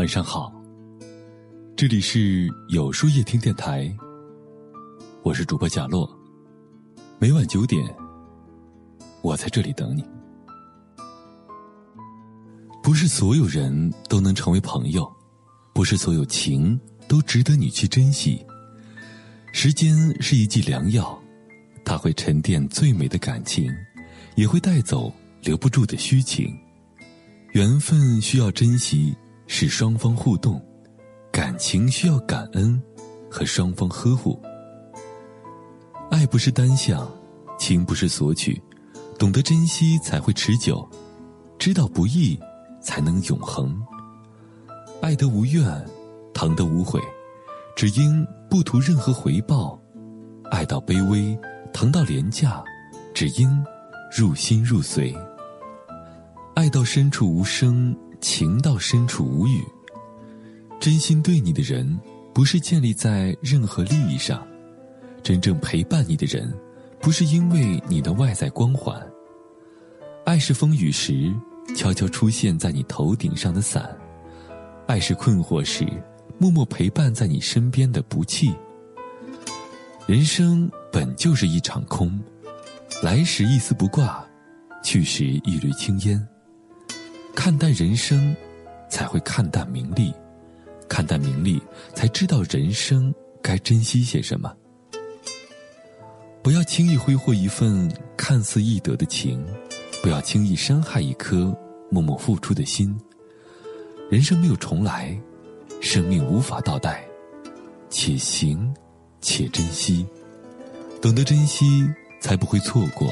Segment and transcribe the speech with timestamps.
[0.00, 0.50] 晚上好，
[1.76, 3.94] 这里是有书夜听电台，
[5.22, 6.10] 我是主播贾洛。
[7.18, 7.84] 每晚九点，
[9.20, 10.02] 我在这里等你。
[12.82, 15.06] 不是所有人都能成为朋友，
[15.74, 18.42] 不是所有情都值得你去珍惜。
[19.52, 21.22] 时间是一剂良药，
[21.84, 23.70] 它会沉淀最美的感情，
[24.34, 25.12] 也会带走
[25.42, 26.58] 留不住的虚情。
[27.52, 29.14] 缘分需要珍惜。
[29.52, 30.64] 是双方互动，
[31.32, 32.80] 感情需要感恩
[33.28, 34.40] 和双方呵护。
[36.08, 37.10] 爱不是单向，
[37.58, 38.62] 情不是索取，
[39.18, 40.88] 懂得珍惜才会持久，
[41.58, 42.38] 知道不易
[42.80, 43.76] 才能永恒。
[45.02, 45.84] 爱得无怨，
[46.32, 47.00] 疼得无悔，
[47.74, 49.76] 只因不图任何回报；
[50.52, 51.36] 爱到卑微，
[51.72, 52.62] 疼到廉价，
[53.12, 53.50] 只因
[54.16, 55.12] 入心入髓。
[56.54, 57.94] 爱到深处无声。
[58.20, 59.64] 情到深处无语。
[60.78, 61.98] 真心对你的人，
[62.32, 64.38] 不是建立在任何利益上；
[65.22, 66.52] 真正陪伴你的人，
[67.00, 69.00] 不是因为你的外在光环。
[70.24, 71.34] 爱是风雨时
[71.76, 73.94] 悄悄出现在你头顶上的伞，
[74.86, 75.86] 爱是困惑时
[76.38, 78.54] 默默陪伴在你身边的不弃。
[80.06, 82.18] 人生本就是一场空，
[83.02, 84.24] 来时一丝不挂，
[84.82, 86.26] 去时一缕青烟。
[87.42, 88.36] 看淡人生，
[88.90, 90.12] 才会看淡名利；
[90.86, 91.58] 看淡名利，
[91.94, 94.54] 才知道人生该珍惜些什么。
[96.42, 99.42] 不要轻易挥霍一份看似易得的情，
[100.02, 101.56] 不要轻易伤害一颗
[101.90, 102.94] 默默付出的心。
[104.10, 105.18] 人生没有重来，
[105.80, 107.02] 生命无法倒带，
[107.88, 108.70] 且行
[109.22, 110.06] 且珍惜。
[111.00, 111.88] 懂得珍惜，
[112.20, 113.08] 才不会错过；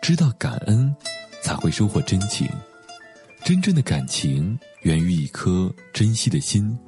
[0.00, 0.94] 知道感恩，
[1.42, 2.48] 才会收获真情。
[3.48, 6.78] 真正的感情源于一颗珍惜的心，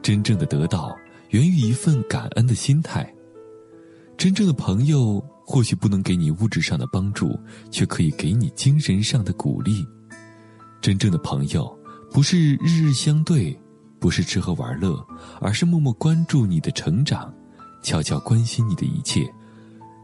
[0.00, 0.96] 真正的得到
[1.30, 3.12] 源于一份感恩的心态。
[4.16, 7.36] 真正的朋友或许不能给你物质上的帮助，
[7.72, 9.84] 却可以给你精神上的鼓励。
[10.80, 11.76] 真正的朋友
[12.12, 13.58] 不是日日相对，
[13.98, 15.04] 不是吃喝玩乐，
[15.40, 17.34] 而是默默关注你的成长，
[17.82, 19.28] 悄悄关心你的一切。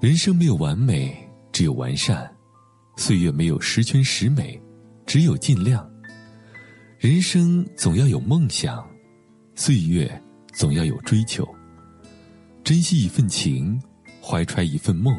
[0.01, 1.17] 人生没有完美，
[1.53, 2.27] 只有完善；
[2.97, 4.61] 岁月没有十全十美。
[5.07, 5.89] 只有尽量。
[6.99, 8.87] 人生总要有梦想，
[9.55, 10.11] 岁月
[10.53, 11.47] 总要有追求。
[12.63, 13.81] 珍惜一份情，
[14.23, 15.15] 怀揣一份梦，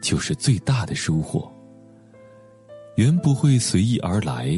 [0.00, 1.52] 就是最大的收获。
[2.96, 4.48] 缘不会随意而来，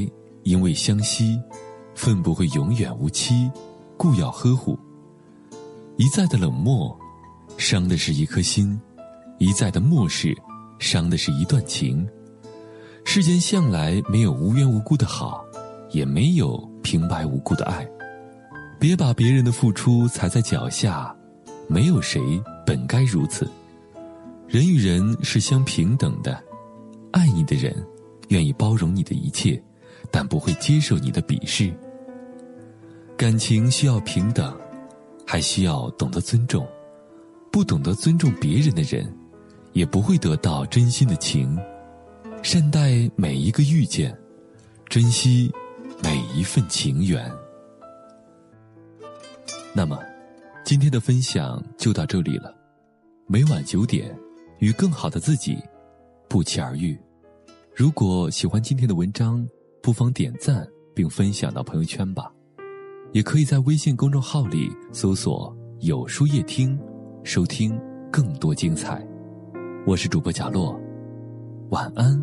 [0.45, 1.41] 因为相惜；
[1.95, 3.51] 份不会永远无期，
[3.97, 4.79] 故要呵护。
[5.97, 6.97] 一再的冷漠，
[7.59, 8.79] 伤的是一颗心；
[9.39, 10.37] 一再的漠视，
[10.79, 12.07] 伤的是一段情。
[13.05, 15.45] 世间向来没有无缘无故的好，
[15.91, 17.87] 也没有平白无故的爱。
[18.81, 21.15] 别把别人的付出踩在脚下，
[21.69, 22.21] 没有谁
[22.67, 23.49] 本该如此。
[24.49, 26.43] 人与人是相平等的，
[27.13, 27.75] 爱你的人
[28.29, 29.63] 愿意包容你的一切，
[30.11, 31.73] 但不会接受你的鄙视。
[33.17, 34.53] 感情需要平等，
[35.25, 36.67] 还需要懂得尊重。
[37.53, 39.11] 不懂得尊重别人的人，
[39.73, 41.57] 也不会得到真心的情。
[42.45, 44.15] 善待每一个遇见，
[44.91, 45.51] 珍惜
[46.03, 47.33] 每一份情缘。
[49.73, 49.99] 那么，
[50.63, 52.55] 今天的分享就到这里了。
[53.27, 54.15] 每晚九点，
[54.59, 55.57] 与更好的自己
[56.29, 57.01] 不期而遇。
[57.75, 59.49] 如果喜欢今天的文章，
[59.83, 62.31] 不妨点赞并分享到朋友圈吧。
[63.13, 66.79] 也可以在微信公众号里搜索“有书夜听”，
[67.25, 67.75] 收听
[68.13, 69.03] 更多精彩。
[69.87, 70.79] 我是主播贾洛。
[71.71, 72.23] 晚安，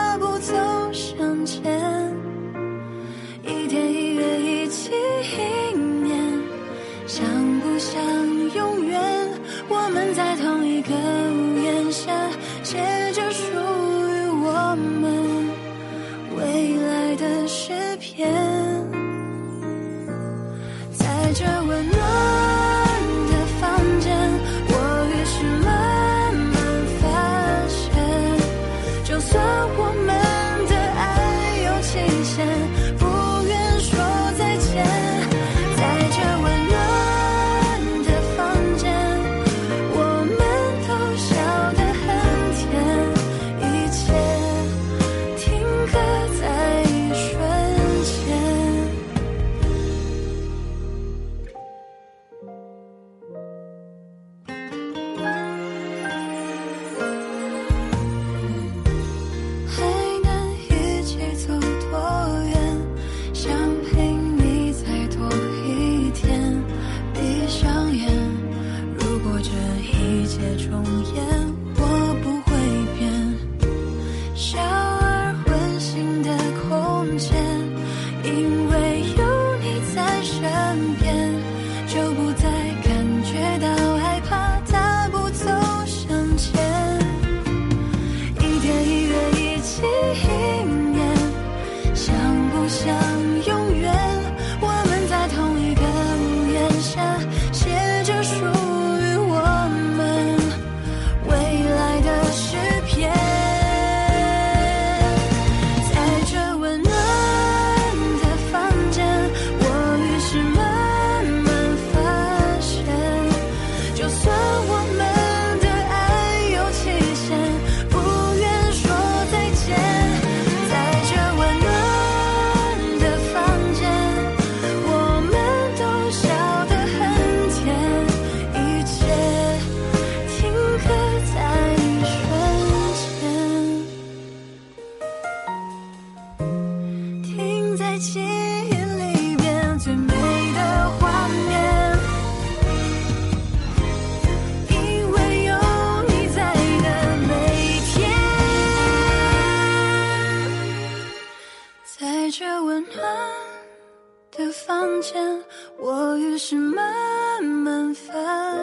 [155.77, 158.13] 我于是慢慢发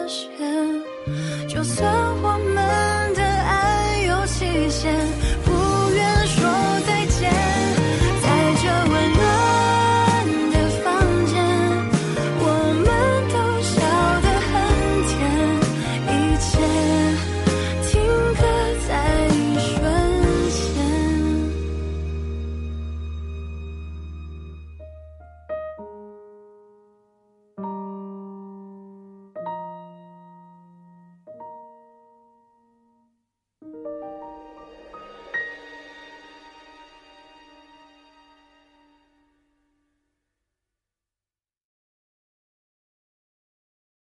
[0.07, 0.29] 现
[1.49, 2.08] 就算